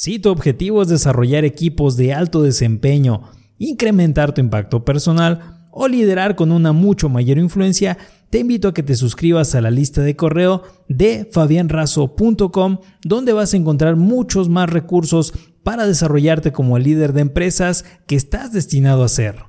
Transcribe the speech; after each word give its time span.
Si 0.00 0.20
tu 0.20 0.30
objetivo 0.30 0.80
es 0.80 0.86
desarrollar 0.86 1.44
equipos 1.44 1.96
de 1.96 2.14
alto 2.14 2.40
desempeño, 2.44 3.22
incrementar 3.58 4.32
tu 4.32 4.40
impacto 4.40 4.84
personal 4.84 5.66
o 5.72 5.88
liderar 5.88 6.36
con 6.36 6.52
una 6.52 6.72
mucho 6.72 7.08
mayor 7.08 7.36
influencia, 7.36 7.98
te 8.30 8.38
invito 8.38 8.68
a 8.68 8.74
que 8.74 8.84
te 8.84 8.94
suscribas 8.94 9.56
a 9.56 9.60
la 9.60 9.72
lista 9.72 10.00
de 10.02 10.14
correo 10.14 10.62
de 10.88 11.28
fabianrazo.com 11.32 12.78
donde 13.02 13.32
vas 13.32 13.52
a 13.52 13.56
encontrar 13.56 13.96
muchos 13.96 14.48
más 14.48 14.70
recursos 14.70 15.34
para 15.64 15.84
desarrollarte 15.84 16.52
como 16.52 16.76
el 16.76 16.84
líder 16.84 17.12
de 17.12 17.22
empresas 17.22 17.84
que 18.06 18.14
estás 18.14 18.52
destinado 18.52 19.02
a 19.02 19.08
ser. 19.08 19.46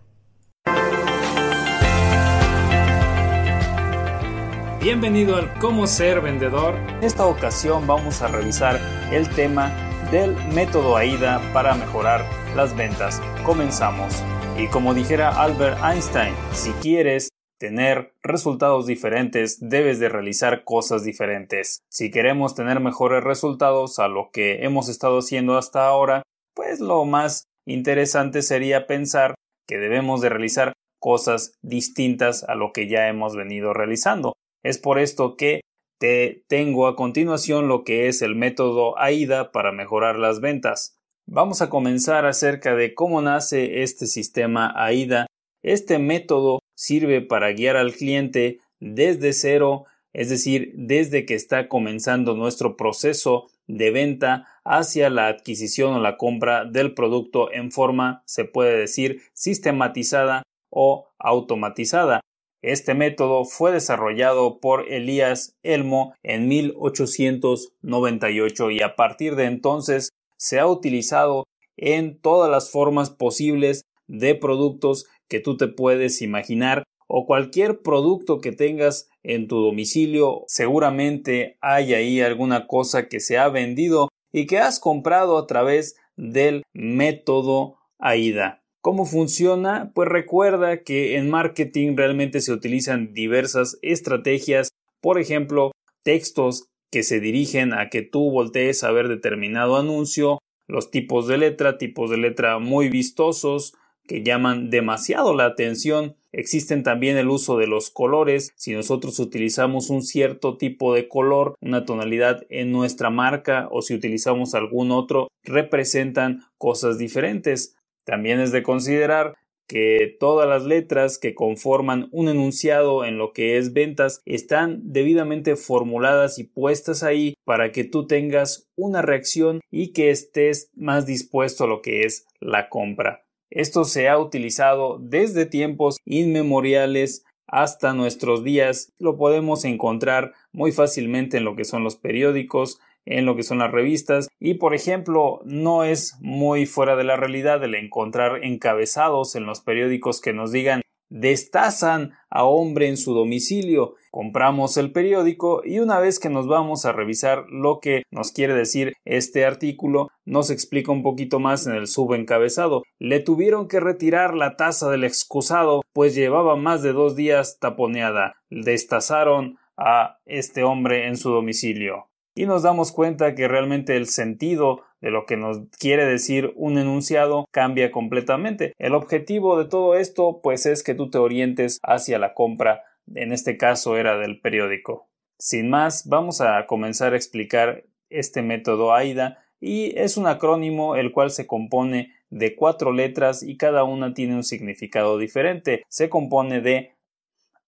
Bienvenido 4.82 5.36
al 5.36 5.54
Cómo 5.60 5.86
ser 5.86 6.22
vendedor. 6.22 6.74
En 6.98 7.04
esta 7.04 7.28
ocasión 7.28 7.86
vamos 7.86 8.24
a 8.24 8.30
revisar 8.30 8.80
el 9.12 9.30
tema 9.30 9.89
del 10.12 10.36
método 10.54 10.98
AIDA 10.98 11.40
para 11.54 11.76
mejorar 11.76 12.26
las 12.56 12.76
ventas. 12.76 13.22
Comenzamos. 13.46 14.24
Y 14.58 14.68
como 14.68 14.94
dijera 14.94 15.30
Albert 15.42 15.78
Einstein, 15.84 16.34
si 16.52 16.72
quieres 16.82 17.30
tener 17.60 18.14
resultados 18.24 18.88
diferentes, 18.88 19.60
debes 19.62 20.00
de 20.00 20.10
realizar 20.10 20.64
cosas 20.64 21.04
diferentes. 21.04 21.82
Si 21.92 22.10
queremos 22.10 22.56
tener 22.56 22.80
mejores 22.80 23.24
resultados 23.24 24.00
a 24.00 24.08
lo 24.08 24.32
que 24.32 24.64
hemos 24.64 24.90
estado 24.90 25.20
haciendo 25.20 25.58
hasta 25.58 25.86
ahora, 25.86 26.24
pues 26.56 26.80
lo 26.80 27.06
más 27.06 27.44
interesante 27.68 28.42
sería 28.42 28.88
pensar 28.88 29.36
que 29.68 29.78
debemos 29.78 30.22
de 30.22 30.30
realizar 30.30 30.74
cosas 31.00 31.54
distintas 31.62 32.44
a 32.44 32.56
lo 32.56 32.74
que 32.74 32.88
ya 32.88 33.08
hemos 33.08 33.36
venido 33.36 33.74
realizando. 33.74 34.34
Es 34.64 34.80
por 34.80 34.98
esto 34.98 35.36
que 35.38 35.62
te 36.00 36.46
tengo 36.48 36.88
a 36.88 36.96
continuación 36.96 37.68
lo 37.68 37.84
que 37.84 38.08
es 38.08 38.22
el 38.22 38.34
método 38.34 38.98
AIDA 38.98 39.52
para 39.52 39.72
mejorar 39.72 40.18
las 40.18 40.40
ventas. 40.40 40.98
Vamos 41.28 41.62
a 41.62 41.70
comenzar 41.70 42.26
acerca 42.26 42.74
de 42.74 42.96
cómo 42.96 43.22
nace 43.22 43.84
este 43.84 44.08
sistema 44.08 44.74
AIDA. 44.76 45.28
Este 45.62 46.00
método 46.00 46.60
sirve 46.74 47.22
para 47.22 47.52
guiar 47.52 47.76
al 47.76 47.94
cliente 47.94 48.60
desde 48.80 49.34
cero, 49.34 49.86
es 50.14 50.30
decir, 50.30 50.72
desde 50.76 51.26
que 51.26 51.36
está 51.36 51.68
comenzando 51.68 52.34
nuestro 52.34 52.78
proceso 52.78 53.48
de 53.68 53.92
venta 53.92 54.48
hacia 54.64 55.10
la 55.10 55.28
adquisición 55.28 55.94
o 55.94 56.00
la 56.00 56.16
compra 56.16 56.64
del 56.64 56.94
producto 56.94 57.52
en 57.52 57.72
forma, 57.72 58.24
se 58.26 58.46
puede 58.46 58.78
decir, 58.78 59.22
sistematizada 59.34 60.44
o 60.70 61.10
automatizada. 61.20 62.22
Este 62.62 62.94
método 62.94 63.46
fue 63.46 63.72
desarrollado 63.72 64.60
por 64.60 64.92
Elías 64.92 65.56
Elmo 65.64 66.14
en 66.24 66.50
1898 66.50 68.72
y 68.72 68.82
a 68.82 68.98
partir 68.98 69.36
de 69.36 69.46
entonces 69.46 70.10
se 70.36 70.60
ha 70.60 70.68
utilizado 70.68 71.46
en 71.78 72.20
todas 72.20 72.52
las 72.52 72.70
formas 72.70 73.12
posibles 73.12 73.84
de 74.08 74.36
productos 74.36 75.06
que 75.30 75.40
tú 75.40 75.56
te 75.56 75.70
puedes 75.70 76.22
imaginar 76.22 76.84
o 77.08 77.26
cualquier 77.26 77.82
producto 77.82 78.42
que 78.42 78.52
tengas 78.52 79.08
en 79.24 79.48
tu 79.48 79.62
domicilio 79.62 80.44
seguramente 80.48 81.58
hay 81.62 81.94
ahí 81.94 82.20
alguna 82.20 82.68
cosa 82.68 83.08
que 83.08 83.22
se 83.22 83.38
ha 83.38 83.48
vendido 83.48 84.10
y 84.34 84.48
que 84.48 84.60
has 84.60 84.80
comprado 84.80 85.38
a 85.38 85.48
través 85.48 85.96
del 86.18 86.64
método 86.74 87.78
AIDA. 87.98 88.62
¿Cómo 88.90 89.06
funciona? 89.06 89.92
Pues 89.94 90.10
recuerda 90.10 90.82
que 90.82 91.16
en 91.16 91.30
marketing 91.30 91.96
realmente 91.96 92.42
se 92.42 92.52
utilizan 92.52 93.14
diversas 93.14 93.78
estrategias, 93.84 94.70
por 95.00 95.20
ejemplo, 95.20 95.74
textos 96.02 96.70
que 96.90 97.04
se 97.04 97.20
dirigen 97.20 97.72
a 97.72 97.92
que 97.92 98.02
tú 98.02 98.32
voltees 98.32 98.84
a 98.84 98.92
ver 98.92 99.08
determinado 99.08 99.78
anuncio, 99.78 100.40
los 100.66 100.90
tipos 100.90 101.28
de 101.28 101.38
letra, 101.38 101.78
tipos 101.78 102.10
de 102.10 102.18
letra 102.18 102.58
muy 102.58 102.90
vistosos 102.90 103.76
que 104.08 104.24
llaman 104.24 104.72
demasiado 104.72 105.36
la 105.36 105.46
atención. 105.46 106.16
Existen 106.32 106.82
también 106.82 107.16
el 107.18 107.30
uso 107.30 107.60
de 107.60 107.68
los 107.68 107.92
colores. 107.92 108.54
Si 108.56 108.74
nosotros 108.74 109.20
utilizamos 109.20 109.92
un 109.92 110.02
cierto 110.02 110.58
tipo 110.58 110.96
de 110.96 111.08
color, 111.08 111.54
una 111.62 111.86
tonalidad 111.86 112.42
en 112.50 112.72
nuestra 112.72 113.12
marca 113.12 113.68
o 113.70 113.84
si 113.84 113.94
utilizamos 113.94 114.56
algún 114.56 114.90
otro, 114.90 115.28
representan 115.44 116.42
cosas 116.58 116.98
diferentes. 116.98 117.76
También 118.10 118.40
es 118.40 118.52
de 118.52 118.64
considerar 118.64 119.36
que 119.68 120.18
todas 120.20 120.50
las 120.50 120.64
letras 120.64 121.20
que 121.20 121.36
conforman 121.36 122.10
un 122.12 122.28
enunciado 122.28 123.06
en 123.06 123.20
lo 123.20 123.34
que 123.34 123.60
es 123.60 123.72
ventas 123.72 124.24
están 124.26 124.80
debidamente 124.92 125.56
formuladas 125.56 126.40
y 126.40 126.44
puestas 126.44 127.04
ahí 127.04 127.36
para 127.46 127.72
que 127.72 127.84
tú 127.84 128.08
tengas 128.08 128.68
una 128.76 129.04
reacción 129.04 129.62
y 129.70 129.94
que 129.94 130.10
estés 130.10 130.72
más 130.74 131.06
dispuesto 131.06 131.66
a 131.66 131.68
lo 131.68 131.84
que 131.84 132.02
es 132.02 132.26
la 132.40 132.68
compra. 132.68 133.28
Esto 133.52 133.84
se 133.84 134.10
ha 134.10 134.18
utilizado 134.18 134.98
desde 135.00 135.46
tiempos 135.46 135.98
inmemoriales 136.04 137.24
hasta 137.46 137.94
nuestros 137.94 138.44
días. 138.44 138.92
Lo 138.98 139.18
podemos 139.18 139.66
encontrar 139.66 140.34
muy 140.52 140.72
fácilmente 140.72 141.38
en 141.38 141.46
lo 141.46 141.56
que 141.56 141.64
son 141.64 141.84
los 141.84 141.96
periódicos, 141.96 142.80
en 143.10 143.26
lo 143.26 143.36
que 143.36 143.44
son 143.44 143.58
las 143.58 143.72
revistas 143.72 144.30
y 144.40 144.54
por 144.54 144.74
ejemplo 144.74 145.42
no 145.44 145.84
es 145.84 146.18
muy 146.22 146.66
fuera 146.66 146.96
de 146.96 147.04
la 147.04 147.18
realidad 147.18 147.64
el 147.64 147.76
encontrar 147.76 148.44
encabezados 148.44 149.36
en 149.36 149.46
los 149.46 149.62
periódicos 149.62 150.22
que 150.22 150.32
nos 150.32 150.52
digan 150.52 150.82
destazan 151.10 152.14
a 152.30 152.44
hombre 152.44 152.88
en 152.88 152.96
su 152.96 153.14
domicilio. 153.14 153.96
Compramos 154.12 154.78
el 154.78 154.92
periódico 154.92 155.62
y 155.66 155.80
una 155.80 156.00
vez 156.00 156.20
que 156.20 156.30
nos 156.30 156.48
vamos 156.48 156.86
a 156.86 156.92
revisar 156.92 157.46
lo 157.50 157.80
que 157.80 158.04
nos 158.12 158.32
quiere 158.32 158.54
decir 158.54 158.94
este 159.06 159.46
artículo, 159.46 160.10
nos 160.26 160.52
explica 160.52 160.92
un 160.92 161.02
poquito 161.02 161.40
más 161.40 161.66
en 161.68 161.74
el 161.74 161.88
subencabezado. 161.88 162.84
Le 163.00 163.20
tuvieron 163.20 163.68
que 163.68 163.80
retirar 163.80 164.36
la 164.36 164.56
taza 164.56 164.90
del 164.90 165.04
excusado, 165.04 165.82
pues 165.94 166.16
llevaba 166.16 166.56
más 166.56 166.84
de 166.84 166.94
dos 166.94 167.16
días 167.16 167.58
taponeada. 167.60 168.36
Destazaron 168.52 169.58
a 169.78 170.18
este 170.26 170.64
hombre 170.64 171.08
en 171.08 171.18
su 171.18 171.32
domicilio 171.32 172.09
y 172.40 172.46
nos 172.46 172.64
damos 172.64 172.94
cuenta 172.94 173.36
que 173.36 173.50
realmente 173.50 173.98
el 173.98 174.08
sentido 174.08 174.84
de 175.02 175.12
lo 175.12 175.26
que 175.26 175.36
nos 175.36 175.60
quiere 175.78 176.06
decir 176.06 176.54
un 176.56 176.78
enunciado 176.78 177.46
cambia 177.52 177.92
completamente. 177.92 178.72
El 178.78 178.96
objetivo 178.96 179.62
de 179.62 179.68
todo 179.68 179.96
esto 179.96 180.40
pues 180.42 180.66
es 180.66 180.82
que 180.82 180.96
tú 180.96 181.10
te 181.10 181.18
orientes 181.18 181.80
hacia 181.84 182.18
la 182.18 182.34
compra, 182.34 182.84
en 183.14 183.34
este 183.34 183.58
caso 183.58 183.98
era 183.98 184.18
del 184.18 184.40
periódico. 184.40 185.10
Sin 185.38 185.70
más, 185.70 186.08
vamos 186.08 186.40
a 186.40 186.66
comenzar 186.66 187.12
a 187.12 187.18
explicar 187.18 187.84
este 188.10 188.42
método 188.42 188.94
AIDA 188.94 189.40
y 189.60 190.00
es 190.00 190.16
un 190.16 190.26
acrónimo 190.26 190.96
el 190.96 191.12
cual 191.12 191.32
se 191.32 191.46
compone 191.46 192.14
de 192.30 192.56
cuatro 192.56 192.94
letras 192.94 193.44
y 193.44 193.58
cada 193.58 193.84
una 193.84 194.14
tiene 194.14 194.36
un 194.36 194.46
significado 194.46 195.18
diferente. 195.18 195.84
Se 195.90 196.08
compone 196.08 196.62
de 196.62 196.94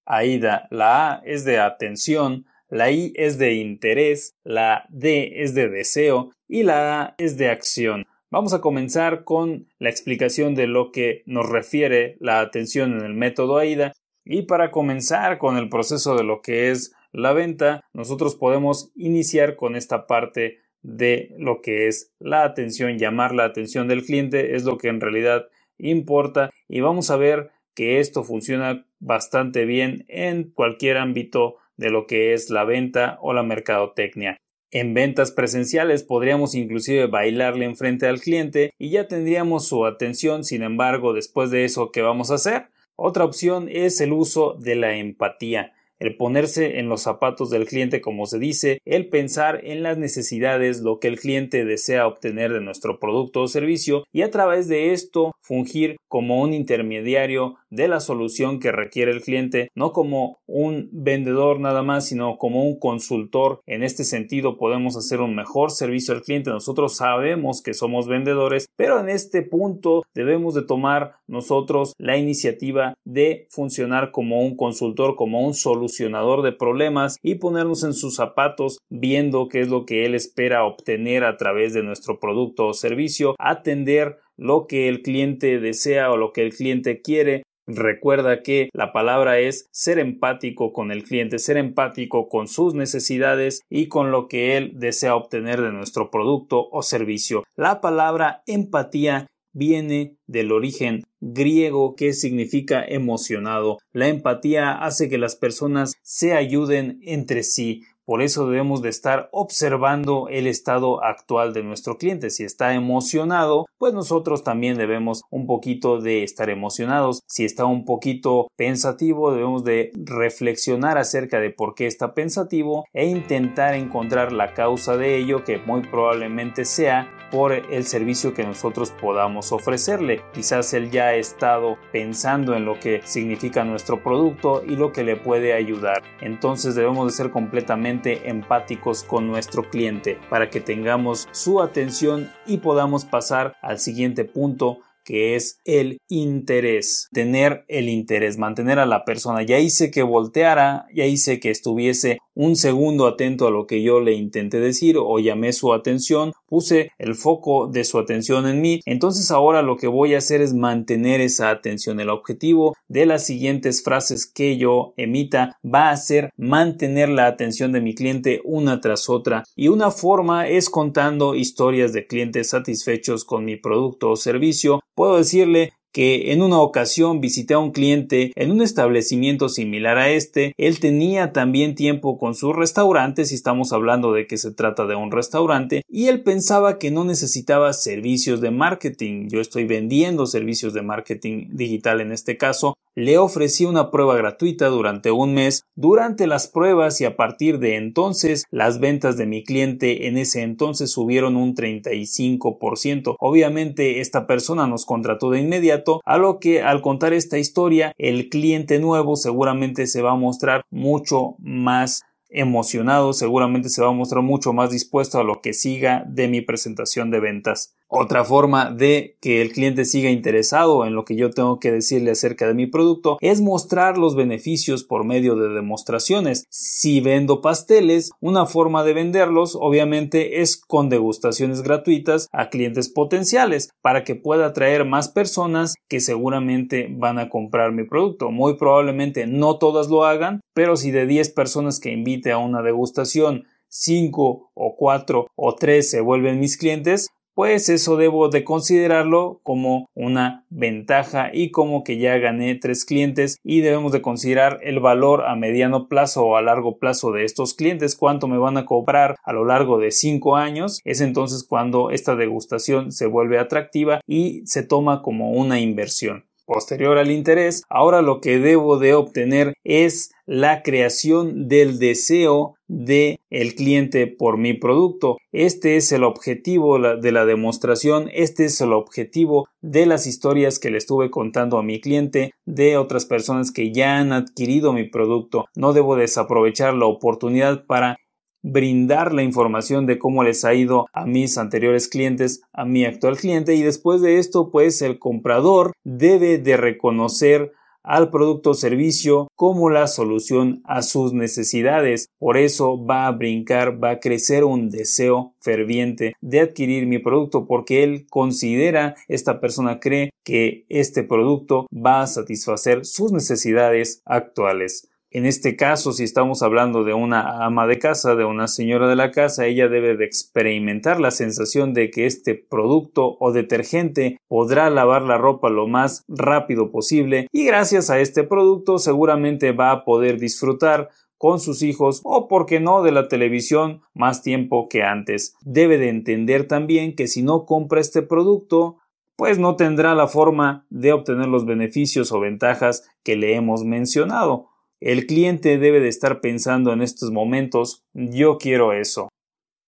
AIDA. 0.05 0.69
La 0.71 1.11
A 1.11 1.21
es 1.25 1.43
de 1.43 1.59
atención, 1.59 2.45
la 2.71 2.89
I 2.89 3.11
es 3.15 3.37
de 3.37 3.53
interés, 3.53 4.37
la 4.43 4.85
D 4.89 5.43
es 5.43 5.53
de 5.53 5.69
deseo 5.69 6.31
y 6.47 6.63
la 6.63 7.01
A 7.01 7.15
es 7.17 7.37
de 7.37 7.49
acción. 7.49 8.07
Vamos 8.31 8.53
a 8.53 8.61
comenzar 8.61 9.25
con 9.25 9.67
la 9.77 9.89
explicación 9.89 10.55
de 10.55 10.67
lo 10.67 10.93
que 10.93 11.21
nos 11.25 11.49
refiere 11.49 12.15
la 12.21 12.39
atención 12.39 12.93
en 12.93 13.05
el 13.05 13.13
método 13.13 13.57
AIDA 13.57 13.91
y 14.23 14.43
para 14.43 14.71
comenzar 14.71 15.37
con 15.37 15.57
el 15.57 15.67
proceso 15.67 16.15
de 16.15 16.23
lo 16.23 16.41
que 16.41 16.71
es 16.71 16.93
la 17.11 17.33
venta, 17.33 17.83
nosotros 17.91 18.35
podemos 18.35 18.93
iniciar 18.95 19.57
con 19.57 19.75
esta 19.75 20.07
parte 20.07 20.59
de 20.81 21.35
lo 21.37 21.61
que 21.61 21.89
es 21.89 22.13
la 22.19 22.45
atención, 22.45 22.97
llamar 22.97 23.35
la 23.35 23.43
atención 23.43 23.89
del 23.89 24.05
cliente 24.05 24.55
es 24.55 24.63
lo 24.63 24.77
que 24.77 24.87
en 24.87 25.01
realidad 25.01 25.47
importa. 25.77 26.51
Y 26.69 26.79
vamos 26.79 27.11
a 27.11 27.17
ver 27.17 27.51
que 27.75 27.99
esto 27.99 28.23
funciona 28.23 28.85
bastante 28.99 29.65
bien 29.65 30.05
en 30.07 30.51
cualquier 30.51 30.97
ámbito 30.97 31.57
de 31.81 31.89
lo 31.89 32.05
que 32.05 32.33
es 32.33 32.49
la 32.49 32.63
venta 32.63 33.17
o 33.21 33.33
la 33.33 33.43
mercadotecnia. 33.43 34.37
En 34.69 34.93
ventas 34.93 35.31
presenciales 35.31 36.03
podríamos 36.03 36.55
inclusive 36.55 37.07
bailarle 37.07 37.65
enfrente 37.65 38.07
al 38.07 38.21
cliente 38.21 38.71
y 38.77 38.91
ya 38.91 39.07
tendríamos 39.07 39.67
su 39.67 39.85
atención, 39.85 40.45
sin 40.45 40.63
embargo, 40.63 41.13
después 41.13 41.51
de 41.51 41.65
eso, 41.65 41.91
¿qué 41.91 42.01
vamos 42.01 42.31
a 42.31 42.35
hacer? 42.35 42.67
Otra 42.95 43.25
opción 43.25 43.67
es 43.69 43.99
el 43.99 44.13
uso 44.13 44.53
de 44.53 44.75
la 44.75 44.95
empatía 44.95 45.73
el 46.01 46.17
ponerse 46.17 46.79
en 46.79 46.89
los 46.89 47.03
zapatos 47.03 47.51
del 47.51 47.67
cliente 47.67 48.01
como 48.01 48.25
se 48.25 48.39
dice, 48.39 48.79
el 48.85 49.07
pensar 49.09 49.61
en 49.63 49.83
las 49.83 49.99
necesidades, 49.99 50.81
lo 50.81 50.99
que 50.99 51.07
el 51.07 51.19
cliente 51.19 51.63
desea 51.63 52.07
obtener 52.07 52.51
de 52.51 52.59
nuestro 52.59 52.99
producto 52.99 53.43
o 53.43 53.47
servicio 53.47 54.03
y 54.11 54.23
a 54.23 54.31
través 54.31 54.67
de 54.67 54.93
esto 54.93 55.33
fungir 55.41 55.97
como 56.07 56.41
un 56.41 56.53
intermediario 56.53 57.55
de 57.69 57.87
la 57.87 57.99
solución 57.99 58.59
que 58.59 58.71
requiere 58.71 59.11
el 59.11 59.21
cliente, 59.21 59.69
no 59.75 59.93
como 59.93 60.39
un 60.47 60.89
vendedor 60.91 61.59
nada 61.59 61.83
más, 61.83 62.07
sino 62.07 62.37
como 62.37 62.65
un 62.65 62.79
consultor. 62.79 63.61
En 63.65 63.83
este 63.83 64.03
sentido 64.03 64.57
podemos 64.57 64.97
hacer 64.97 65.21
un 65.21 65.35
mejor 65.35 65.71
servicio 65.71 66.13
al 66.13 66.23
cliente. 66.23 66.49
Nosotros 66.49 66.97
sabemos 66.97 67.61
que 67.61 67.73
somos 67.73 68.07
vendedores, 68.07 68.67
pero 68.75 68.99
en 68.99 69.07
este 69.07 69.43
punto 69.43 70.03
debemos 70.13 70.55
de 70.55 70.63
tomar 70.63 71.15
nosotros 71.27 71.93
la 71.97 72.17
iniciativa 72.17 72.95
de 73.05 73.47
funcionar 73.49 74.11
como 74.11 74.41
un 74.41 74.57
consultor, 74.57 75.15
como 75.15 75.45
un 75.45 75.53
solucionador 75.53 75.90
solucionador 75.91 76.41
de 76.41 76.53
problemas 76.53 77.17
y 77.21 77.35
ponernos 77.35 77.83
en 77.83 77.93
sus 77.93 78.15
zapatos 78.15 78.79
viendo 78.89 79.47
qué 79.49 79.61
es 79.61 79.69
lo 79.69 79.85
que 79.85 80.05
él 80.05 80.15
espera 80.15 80.65
obtener 80.65 81.23
a 81.23 81.37
través 81.37 81.73
de 81.73 81.83
nuestro 81.83 82.19
producto 82.19 82.67
o 82.67 82.73
servicio, 82.73 83.35
atender 83.37 84.17
lo 84.37 84.65
que 84.67 84.87
el 84.87 85.01
cliente 85.01 85.59
desea 85.59 86.11
o 86.11 86.17
lo 86.17 86.31
que 86.31 86.43
el 86.43 86.53
cliente 86.53 87.01
quiere 87.01 87.43
Recuerda 87.67 88.41
que 88.41 88.69
la 88.73 88.91
palabra 88.91 89.39
es 89.39 89.67
ser 89.71 89.99
empático 89.99 90.73
con 90.73 90.91
el 90.91 91.03
cliente, 91.03 91.37
ser 91.37 91.57
empático 91.57 92.27
con 92.27 92.47
sus 92.47 92.73
necesidades 92.73 93.61
y 93.69 93.87
con 93.87 94.11
lo 94.11 94.27
que 94.27 94.57
él 94.57 94.73
desea 94.75 95.15
obtener 95.15 95.61
de 95.61 95.71
nuestro 95.71 96.09
producto 96.09 96.67
o 96.69 96.81
servicio. 96.81 97.43
La 97.55 97.79
palabra 97.79 98.41
empatía 98.47 99.27
viene 99.53 100.17
del 100.27 100.51
origen 100.51 101.03
griego 101.21 101.95
que 101.95 102.13
significa 102.13 102.83
emocionado. 102.83 103.77
La 103.93 104.07
empatía 104.07 104.71
hace 104.71 105.07
que 105.07 105.17
las 105.17 105.35
personas 105.35 105.93
se 106.01 106.33
ayuden 106.33 106.99
entre 107.03 107.43
sí. 107.43 107.83
Por 108.03 108.21
eso 108.21 108.47
debemos 108.47 108.81
de 108.81 108.89
estar 108.89 109.29
observando 109.31 110.27
el 110.27 110.47
estado 110.47 111.03
actual 111.03 111.53
de 111.53 111.63
nuestro 111.63 111.97
cliente. 111.97 112.29
Si 112.29 112.43
está 112.43 112.73
emocionado, 112.73 113.67
pues 113.77 113.93
nosotros 113.93 114.43
también 114.43 114.77
debemos 114.77 115.21
un 115.29 115.45
poquito 115.45 116.01
de 116.01 116.23
estar 116.23 116.49
emocionados. 116.49 117.21
Si 117.27 117.45
está 117.45 117.65
un 117.65 117.85
poquito 117.85 118.47
pensativo, 118.57 119.31
debemos 119.31 119.63
de 119.63 119.91
reflexionar 119.95 120.97
acerca 120.97 121.39
de 121.39 121.51
por 121.51 121.75
qué 121.75 121.85
está 121.85 122.13
pensativo 122.13 122.85
e 122.91 123.05
intentar 123.05 123.75
encontrar 123.75 124.33
la 124.33 124.53
causa 124.53 124.97
de 124.97 125.17
ello 125.17 125.45
que 125.45 125.59
muy 125.59 125.81
probablemente 125.81 126.65
sea 126.65 127.20
por 127.31 127.53
el 127.53 127.85
servicio 127.85 128.33
que 128.33 128.43
nosotros 128.43 128.91
podamos 128.91 129.51
ofrecerle. 129.51 130.21
Quizás 130.33 130.73
él 130.73 130.91
ya 130.91 131.07
ha 131.07 131.15
estado 131.15 131.77
pensando 131.91 132.55
en 132.55 132.65
lo 132.65 132.79
que 132.79 133.01
significa 133.03 133.63
nuestro 133.63 134.03
producto 134.03 134.63
y 134.63 134.75
lo 134.75 134.91
que 134.91 135.03
le 135.03 135.15
puede 135.15 135.53
ayudar. 135.53 136.03
Entonces 136.19 136.75
debemos 136.75 137.07
de 137.07 137.17
ser 137.17 137.31
completamente 137.31 138.29
empáticos 138.29 139.03
con 139.03 139.27
nuestro 139.27 139.69
cliente 139.69 140.19
para 140.29 140.49
que 140.49 140.61
tengamos 140.61 141.27
su 141.31 141.61
atención 141.61 142.29
y 142.45 142.57
podamos 142.57 143.05
pasar 143.05 143.55
al 143.61 143.79
siguiente 143.79 144.25
punto 144.25 144.79
que 145.03 145.35
es 145.35 145.59
el 145.65 145.97
interés, 146.07 147.07
tener 147.11 147.65
el 147.67 147.89
interés, 147.89 148.37
mantener 148.37 148.79
a 148.79 148.85
la 148.85 149.03
persona. 149.03 149.43
Ya 149.43 149.59
hice 149.59 149.91
que 149.91 150.03
volteara, 150.03 150.85
ya 150.93 151.05
hice 151.05 151.39
que 151.39 151.49
estuviese 151.49 152.19
un 152.33 152.55
segundo 152.55 153.07
atento 153.07 153.47
a 153.47 153.51
lo 153.51 153.67
que 153.67 153.81
yo 153.81 153.99
le 153.99 154.13
intenté 154.13 154.59
decir 154.59 154.97
o 154.97 155.19
llamé 155.19 155.53
su 155.53 155.73
atención, 155.73 156.33
puse 156.51 156.91
el 156.99 157.15
foco 157.15 157.67
de 157.67 157.85
su 157.85 157.97
atención 157.97 158.45
en 158.45 158.59
mí, 158.59 158.81
entonces 158.85 159.31
ahora 159.31 159.61
lo 159.61 159.77
que 159.77 159.87
voy 159.87 160.13
a 160.13 160.17
hacer 160.17 160.41
es 160.41 160.53
mantener 160.53 161.21
esa 161.21 161.49
atención. 161.49 162.01
El 162.01 162.09
objetivo 162.09 162.75
de 162.89 163.05
las 163.05 163.25
siguientes 163.25 163.81
frases 163.81 164.25
que 164.27 164.57
yo 164.57 164.93
emita 164.97 165.57
va 165.63 165.91
a 165.91 165.95
ser 165.95 166.29
mantener 166.35 167.07
la 167.07 167.27
atención 167.27 167.71
de 167.71 167.79
mi 167.79 167.95
cliente 167.95 168.41
una 168.43 168.81
tras 168.81 169.07
otra 169.07 169.45
y 169.55 169.69
una 169.69 169.91
forma 169.91 170.49
es 170.49 170.69
contando 170.69 171.35
historias 171.35 171.93
de 171.93 172.05
clientes 172.05 172.49
satisfechos 172.49 173.23
con 173.23 173.45
mi 173.45 173.55
producto 173.55 174.09
o 174.09 174.17
servicio. 174.17 174.81
Puedo 174.93 175.15
decirle 175.15 175.71
que 175.91 176.31
en 176.31 176.41
una 176.41 176.59
ocasión 176.59 177.21
visité 177.21 177.53
a 177.53 177.59
un 177.59 177.71
cliente 177.71 178.31
en 178.35 178.51
un 178.51 178.61
establecimiento 178.61 179.49
similar 179.49 179.97
a 179.97 180.09
este. 180.09 180.53
Él 180.57 180.79
tenía 180.79 181.33
también 181.33 181.75
tiempo 181.75 182.17
con 182.17 182.35
sus 182.35 182.55
restaurantes, 182.55 183.29
si 183.29 183.35
estamos 183.35 183.73
hablando 183.73 184.13
de 184.13 184.27
que 184.27 184.37
se 184.37 184.51
trata 184.51 184.85
de 184.85 184.95
un 184.95 185.11
restaurante, 185.11 185.83
y 185.87 186.07
él 186.07 186.21
pensaba 186.23 186.77
que 186.77 186.91
no 186.91 187.03
necesitaba 187.03 187.73
servicios 187.73 188.41
de 188.41 188.51
marketing. 188.51 189.27
Yo 189.29 189.41
estoy 189.41 189.65
vendiendo 189.65 190.25
servicios 190.25 190.73
de 190.73 190.81
marketing 190.81 191.47
digital 191.51 192.01
en 192.01 192.11
este 192.11 192.37
caso. 192.37 192.75
Le 192.93 193.17
ofrecí 193.17 193.63
una 193.63 193.89
prueba 193.89 194.17
gratuita 194.17 194.67
durante 194.67 195.11
un 195.11 195.33
mes. 195.33 195.63
Durante 195.75 196.27
las 196.27 196.47
pruebas 196.47 196.99
y 196.99 197.05
a 197.05 197.15
partir 197.15 197.57
de 197.59 197.77
entonces, 197.77 198.43
las 198.51 198.81
ventas 198.81 199.15
de 199.15 199.25
mi 199.25 199.45
cliente 199.45 200.07
en 200.07 200.17
ese 200.17 200.41
entonces 200.41 200.91
subieron 200.91 201.37
un 201.37 201.55
35%. 201.55 203.15
Obviamente, 203.17 204.01
esta 204.01 204.27
persona 204.27 204.67
nos 204.67 204.85
contrató 204.85 205.31
de 205.31 205.39
inmediato 205.39 206.01
a 206.03 206.17
lo 206.17 206.39
que 206.39 206.61
al 206.61 206.81
contar 206.81 207.13
esta 207.13 207.37
historia 207.37 207.93
el 207.97 208.27
cliente 208.27 208.79
nuevo 208.79 209.15
seguramente 209.15 209.87
se 209.87 210.01
va 210.01 210.11
a 210.11 210.15
mostrar 210.15 210.63
mucho 210.69 211.35
más 211.39 212.01
emocionado, 212.31 213.13
seguramente 213.13 213.69
se 213.69 213.81
va 213.81 213.89
a 213.89 213.93
mostrar 213.93 214.23
mucho 214.23 214.51
más 214.51 214.71
dispuesto 214.71 215.19
a 215.19 215.23
lo 215.23 215.41
que 215.41 215.53
siga 215.53 216.03
de 216.07 216.27
mi 216.27 216.41
presentación 216.41 217.11
de 217.11 217.19
ventas. 217.19 217.75
Otra 217.93 218.23
forma 218.23 218.71
de 218.71 219.17
que 219.19 219.41
el 219.41 219.51
cliente 219.51 219.83
siga 219.83 220.09
interesado 220.09 220.85
en 220.85 220.95
lo 220.95 221.03
que 221.03 221.17
yo 221.17 221.29
tengo 221.29 221.59
que 221.59 221.73
decirle 221.73 222.11
acerca 222.11 222.47
de 222.47 222.53
mi 222.53 222.65
producto 222.65 223.17
es 223.19 223.41
mostrar 223.41 223.97
los 223.97 224.15
beneficios 224.15 224.85
por 224.85 225.03
medio 225.03 225.35
de 225.35 225.49
demostraciones. 225.49 226.45
Si 226.49 227.01
vendo 227.01 227.41
pasteles, 227.41 228.11
una 228.21 228.45
forma 228.45 228.85
de 228.85 228.93
venderlos 228.93 229.57
obviamente 229.59 230.39
es 230.39 230.55
con 230.55 230.87
degustaciones 230.87 231.63
gratuitas 231.63 232.29
a 232.31 232.47
clientes 232.49 232.87
potenciales 232.87 233.71
para 233.81 234.05
que 234.05 234.15
pueda 234.15 234.45
atraer 234.45 234.85
más 234.85 235.09
personas 235.09 235.75
que 235.89 235.99
seguramente 235.99 236.87
van 236.89 237.19
a 237.19 237.27
comprar 237.27 237.73
mi 237.73 237.83
producto. 237.83 238.31
Muy 238.31 238.55
probablemente 238.55 239.27
no 239.27 239.57
todas 239.57 239.89
lo 239.89 240.05
hagan, 240.05 240.39
pero 240.53 240.77
si 240.77 240.91
de 240.91 241.07
10 241.07 241.31
personas 241.31 241.81
que 241.81 241.91
invite 241.91 242.31
a 242.31 242.37
una 242.37 242.61
degustación 242.61 243.43
5 243.67 244.51
o 244.53 244.75
4 244.77 245.27
o 245.35 245.55
3 245.55 245.89
se 245.89 245.99
vuelven 245.99 246.39
mis 246.39 246.55
clientes, 246.55 247.09
pues 247.33 247.69
eso 247.69 247.97
debo 247.97 248.29
de 248.29 248.43
considerarlo 248.43 249.39
como 249.43 249.89
una 249.93 250.45
ventaja 250.49 251.29
y 251.33 251.51
como 251.51 251.83
que 251.83 251.97
ya 251.97 252.17
gané 252.17 252.55
tres 252.55 252.85
clientes 252.85 253.37
y 253.43 253.61
debemos 253.61 253.91
de 253.91 254.01
considerar 254.01 254.59
el 254.63 254.79
valor 254.79 255.25
a 255.25 255.35
mediano 255.35 255.87
plazo 255.87 256.25
o 256.25 256.37
a 256.37 256.41
largo 256.41 256.77
plazo 256.77 257.11
de 257.11 257.23
estos 257.23 257.53
clientes, 257.53 257.95
cuánto 257.95 258.27
me 258.27 258.37
van 258.37 258.57
a 258.57 258.65
cobrar 258.65 259.15
a 259.23 259.33
lo 259.33 259.45
largo 259.45 259.77
de 259.77 259.91
cinco 259.91 260.35
años, 260.35 260.81
es 260.83 261.01
entonces 261.01 261.45
cuando 261.47 261.89
esta 261.91 262.15
degustación 262.15 262.91
se 262.91 263.07
vuelve 263.07 263.39
atractiva 263.39 264.01
y 264.07 264.41
se 264.45 264.63
toma 264.63 265.01
como 265.01 265.31
una 265.31 265.59
inversión. 265.59 266.25
Posterior 266.45 266.97
al 266.97 267.11
interés, 267.11 267.63
ahora 267.69 268.01
lo 268.01 268.19
que 268.19 268.39
debo 268.39 268.77
de 268.77 268.93
obtener 268.93 269.53
es 269.63 270.11
la 270.25 270.63
creación 270.63 271.47
del 271.47 271.77
deseo 271.77 272.55
de 272.67 273.19
el 273.29 273.53
cliente 273.55 274.07
por 274.07 274.37
mi 274.37 274.53
producto. 274.53 275.17
Este 275.33 275.75
es 275.75 275.91
el 275.91 276.03
objetivo 276.03 276.79
de 276.79 277.11
la 277.11 277.25
demostración, 277.25 278.09
este 278.13 278.45
es 278.45 278.61
el 278.61 278.71
objetivo 278.71 279.47
de 279.61 279.85
las 279.85 280.07
historias 280.07 280.57
que 280.57 280.71
le 280.71 280.77
estuve 280.77 281.11
contando 281.11 281.57
a 281.57 281.63
mi 281.63 281.81
cliente 281.81 282.33
de 282.45 282.77
otras 282.77 283.05
personas 283.05 283.51
que 283.51 283.73
ya 283.73 283.97
han 283.97 284.13
adquirido 284.13 284.71
mi 284.73 284.89
producto. 284.89 285.45
No 285.55 285.73
debo 285.73 285.95
desaprovechar 285.97 286.73
la 286.73 286.85
oportunidad 286.85 287.65
para 287.65 287.97
brindar 288.43 289.13
la 289.13 289.23
información 289.23 289.85
de 289.85 289.99
cómo 289.99 290.23
les 290.23 290.45
ha 290.45 290.53
ido 290.53 290.87
a 290.93 291.05
mis 291.05 291.37
anteriores 291.37 291.87
clientes, 291.87 292.41
a 292.53 292.65
mi 292.65 292.85
actual 292.85 293.17
cliente 293.17 293.55
y 293.55 293.61
después 293.61 294.01
de 294.01 294.19
esto 294.19 294.51
pues 294.51 294.81
el 294.81 294.99
comprador 294.99 295.73
debe 295.83 296.37
de 296.37 296.57
reconocer 296.57 297.51
al 297.83 298.09
producto 298.11 298.51
o 298.51 298.53
servicio 298.53 299.27
como 299.35 299.69
la 299.69 299.87
solución 299.87 300.61
a 300.65 300.81
sus 300.81 301.13
necesidades. 301.13 302.09
Por 302.19 302.37
eso 302.37 302.83
va 302.83 303.07
a 303.07 303.11
brincar, 303.11 303.83
va 303.83 303.91
a 303.91 303.99
crecer 303.99 304.43
un 304.43 304.69
deseo 304.69 305.33
ferviente 305.39 306.13
de 306.21 306.41
adquirir 306.41 306.85
mi 306.85 306.99
producto 306.99 307.47
porque 307.47 307.83
él 307.83 308.05
considera, 308.09 308.95
esta 309.07 309.39
persona 309.39 309.79
cree 309.79 310.11
que 310.23 310.65
este 310.69 311.03
producto 311.03 311.65
va 311.73 312.01
a 312.01 312.07
satisfacer 312.07 312.85
sus 312.85 313.11
necesidades 313.11 314.01
actuales. 314.05 314.90
En 315.13 315.25
este 315.25 315.57
caso, 315.57 315.91
si 315.91 316.05
estamos 316.05 316.41
hablando 316.41 316.85
de 316.85 316.93
una 316.93 317.43
ama 317.45 317.67
de 317.67 317.79
casa, 317.79 318.15
de 318.15 318.23
una 318.23 318.47
señora 318.47 318.87
de 318.87 318.95
la 318.95 319.11
casa, 319.11 319.45
ella 319.45 319.67
debe 319.67 319.97
de 319.97 320.05
experimentar 320.05 321.01
la 321.01 321.11
sensación 321.11 321.73
de 321.73 321.91
que 321.91 322.05
este 322.05 322.33
producto 322.33 323.17
o 323.19 323.33
detergente 323.33 324.17
podrá 324.29 324.69
lavar 324.69 325.01
la 325.01 325.17
ropa 325.17 325.49
lo 325.49 325.67
más 325.67 326.05
rápido 326.07 326.71
posible 326.71 327.27
y 327.33 327.43
gracias 327.43 327.89
a 327.89 327.99
este 327.99 328.23
producto 328.23 328.79
seguramente 328.79 329.51
va 329.51 329.71
a 329.71 329.83
poder 329.83 330.17
disfrutar 330.17 330.87
con 331.17 331.41
sus 331.41 331.61
hijos 331.61 331.99
o, 332.05 332.29
por 332.29 332.45
qué 332.45 332.61
no, 332.61 332.81
de 332.81 332.93
la 332.93 333.09
televisión 333.09 333.81
más 333.93 334.23
tiempo 334.23 334.69
que 334.69 334.83
antes. 334.83 335.35
Debe 335.41 335.77
de 335.77 335.89
entender 335.89 336.47
también 336.47 336.95
que 336.95 337.07
si 337.07 337.21
no 337.21 337.45
compra 337.45 337.81
este 337.81 338.01
producto, 338.01 338.77
pues 339.17 339.37
no 339.37 339.57
tendrá 339.57 339.93
la 339.93 340.07
forma 340.07 340.65
de 340.69 340.93
obtener 340.93 341.27
los 341.27 341.45
beneficios 341.45 342.13
o 342.13 342.21
ventajas 342.21 342.89
que 343.03 343.17
le 343.17 343.35
hemos 343.35 343.65
mencionado. 343.65 344.50
El 344.81 345.05
cliente 345.05 345.59
debe 345.59 345.79
de 345.79 345.89
estar 345.89 346.21
pensando 346.21 346.73
en 346.73 346.81
estos 346.81 347.11
momentos, 347.11 347.83
yo 347.93 348.39
quiero 348.39 348.73
eso. 348.73 349.09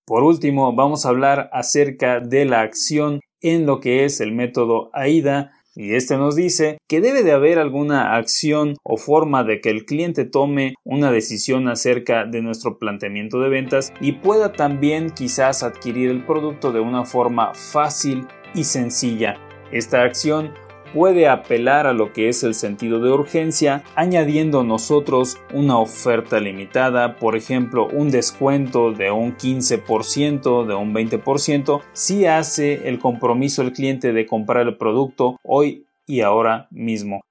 Por 0.07 0.23
último, 0.23 0.73
vamos 0.73 1.05
a 1.05 1.09
hablar 1.09 1.51
acerca 1.53 2.19
de 2.19 2.45
la 2.45 2.61
acción 2.61 3.19
en 3.39 3.67
lo 3.67 3.79
que 3.79 4.05
es 4.05 4.21
el 4.21 4.31
método 4.31 4.89
AIDA 4.91 5.51
y 5.75 5.93
este 5.93 6.17
nos 6.17 6.35
dice 6.35 6.77
que 6.87 6.99
debe 6.99 7.23
de 7.23 7.31
haber 7.31 7.59
alguna 7.59 8.15
acción 8.15 8.75
o 8.83 8.97
forma 8.97 9.43
de 9.43 9.61
que 9.61 9.69
el 9.69 9.85
cliente 9.85 10.25
tome 10.25 10.73
una 10.83 11.11
decisión 11.11 11.67
acerca 11.67 12.25
de 12.25 12.41
nuestro 12.41 12.79
planteamiento 12.79 13.39
de 13.39 13.49
ventas 13.49 13.93
y 14.01 14.13
pueda 14.13 14.53
también 14.53 15.11
quizás 15.11 15.61
adquirir 15.61 16.09
el 16.09 16.25
producto 16.25 16.71
de 16.71 16.79
una 16.79 17.05
forma 17.05 17.53
fácil 17.53 18.27
y 18.55 18.63
sencilla. 18.63 19.37
Esta 19.71 20.03
acción 20.03 20.53
puede 20.93 21.27
apelar 21.27 21.87
a 21.87 21.93
lo 21.93 22.13
que 22.13 22.29
es 22.29 22.43
el 22.43 22.53
sentido 22.53 22.99
de 22.99 23.11
urgencia, 23.11 23.83
añadiendo 23.95 24.63
nosotros 24.63 25.37
una 25.53 25.79
oferta 25.79 26.39
limitada, 26.39 27.17
por 27.17 27.35
ejemplo, 27.35 27.87
un 27.87 28.11
descuento 28.11 28.91
de 28.91 29.11
un 29.11 29.35
15%, 29.35 30.65
de 30.65 30.75
un 30.75 30.93
20%, 30.93 31.81
si 31.93 32.25
hace 32.25 32.87
el 32.87 32.99
compromiso 32.99 33.61
el 33.61 33.73
cliente 33.73 34.13
de 34.13 34.25
comprar 34.25 34.67
el 34.67 34.77
producto 34.77 35.37
hoy 35.43 35.85
y 36.05 36.21
ahora 36.21 36.67
mismo. 36.71 37.21